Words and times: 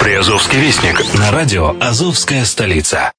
Приазовский 0.00 0.58
вестник 0.58 0.98
на 1.18 1.30
радио 1.30 1.76
«Азовская 1.78 2.46
столица». 2.46 3.12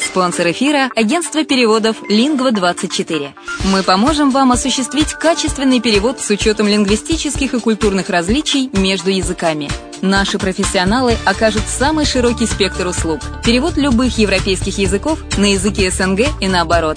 Спонсор 0.00 0.50
эфира– 0.52 0.88
агентство 0.96 1.44
переводов 1.44 1.98
«Лингва-24». 2.08 3.32
Мы 3.64 3.82
поможем 3.82 4.30
вам 4.30 4.50
осуществить 4.52 5.12
качественный 5.12 5.80
перевод 5.82 6.18
с 6.18 6.30
учетом 6.30 6.66
лингвистических 6.66 7.52
и 7.52 7.60
культурных 7.60 8.08
различий 8.08 8.70
между 8.72 9.10
языками. 9.10 9.68
Наши 10.00 10.38
профессионалы 10.38 11.14
окажут 11.26 11.64
самый 11.68 12.06
широкий 12.06 12.46
спектр 12.46 12.86
услуг. 12.86 13.20
Перевод 13.44 13.76
любых 13.76 14.16
европейских 14.16 14.78
языков 14.78 15.18
на 15.36 15.52
языки 15.52 15.90
СНГ 15.90 16.20
и 16.40 16.48
наоборот. 16.48 16.96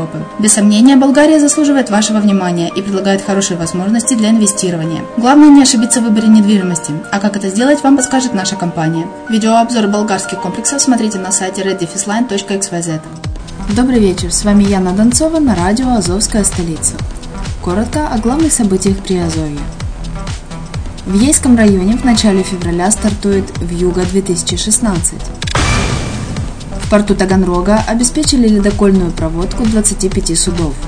Без 0.39 0.53
сомнения, 0.53 0.95
Болгария 0.95 1.39
заслуживает 1.39 1.89
вашего 1.89 2.19
внимания 2.19 2.69
и 2.75 2.81
предлагает 2.81 3.21
хорошие 3.21 3.57
возможности 3.57 4.13
для 4.13 4.29
инвестирования. 4.29 5.01
Главное 5.17 5.49
не 5.49 5.61
ошибиться 5.61 6.01
в 6.01 6.03
выборе 6.03 6.27
недвижимости, 6.27 6.93
а 7.11 7.19
как 7.19 7.35
это 7.35 7.49
сделать, 7.49 7.83
вам 7.83 7.97
подскажет 7.97 8.33
наша 8.33 8.55
компания. 8.55 9.05
Видеообзор 9.29 9.87
болгарских 9.87 10.41
комплексов 10.41 10.81
смотрите 10.81 11.19
на 11.19 11.31
сайте 11.31 11.61
reddefisline.xyz. 11.61 13.01
Добрый 13.75 13.99
вечер, 13.99 14.31
с 14.31 14.43
вами 14.43 14.63
Яна 14.63 14.91
Донцова 14.91 15.39
на 15.39 15.55
радио 15.55 15.93
«Азовская 15.93 16.43
столица». 16.43 16.95
Коротко 17.63 18.07
о 18.07 18.17
главных 18.17 18.51
событиях 18.51 18.97
при 18.97 19.17
Азове. 19.17 19.59
В 21.05 21.15
Ейском 21.15 21.57
районе 21.57 21.97
в 21.97 22.03
начале 22.03 22.43
февраля 22.43 22.91
стартует 22.91 23.45
«Вьюга 23.59 24.01
2016». 24.01 25.15
В 25.39 25.40
порту 26.91 27.15
Таганрога 27.15 27.83
обеспечили 27.87 28.47
ледокольную 28.47 29.09
проводку 29.11 29.63
25 29.63 30.37
судов– 30.37 30.75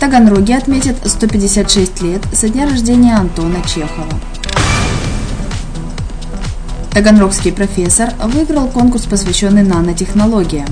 Таганроге 0.00 0.56
отметят 0.56 0.96
156 1.04 2.00
лет 2.00 2.22
со 2.32 2.48
дня 2.48 2.66
рождения 2.66 3.14
Антона 3.14 3.62
Чехова. 3.62 4.08
Таганрогский 6.90 7.52
профессор 7.52 8.14
выиграл 8.24 8.68
конкурс, 8.68 9.04
посвященный 9.04 9.62
нанотехнологиям. 9.62 10.68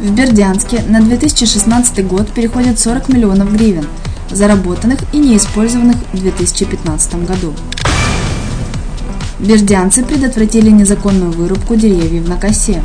В 0.00 0.10
Бердянске 0.10 0.82
на 0.88 1.00
2016 1.00 2.04
год 2.04 2.32
переходит 2.32 2.80
40 2.80 3.08
миллионов 3.10 3.52
гривен, 3.52 3.86
заработанных 4.28 4.98
и 5.12 5.18
неиспользованных 5.18 5.98
в 6.12 6.18
2015 6.18 7.24
году. 7.24 7.54
Бердянцы 9.42 10.04
предотвратили 10.04 10.70
незаконную 10.70 11.32
вырубку 11.32 11.74
деревьев 11.74 12.28
на 12.28 12.36
косе. 12.36 12.80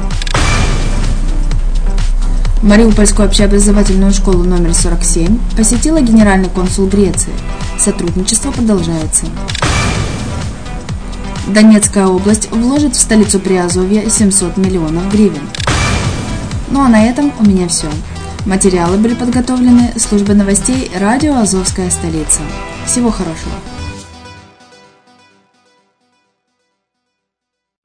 Мариупольскую 2.64 3.28
общеобразовательную 3.28 4.12
школу 4.12 4.44
номер 4.44 4.74
47 4.74 5.38
посетила 5.56 6.02
генеральный 6.02 6.50
консул 6.50 6.88
Греции. 6.88 7.32
Сотрудничество 7.78 8.50
продолжается. 8.52 9.28
Донецкая 11.46 12.08
область 12.08 12.50
вложит 12.52 12.96
в 12.96 13.00
столицу 13.00 13.40
Приазовья 13.40 14.10
700 14.10 14.58
миллионов 14.58 15.12
гривен. 15.12 15.48
Ну 16.72 16.82
а 16.82 16.88
на 16.88 17.06
этом 17.06 17.32
у 17.40 17.44
меня 17.44 17.68
все. 17.68 17.88
Материалы 18.48 18.98
были 18.98 19.14
подготовлены 19.14 19.94
службой 19.98 20.34
новостей 20.34 20.90
радио 21.00 21.36
«Азовская 21.38 21.92
столица». 21.92 22.42
Всего 22.88 23.12
хорошего! 23.12 23.54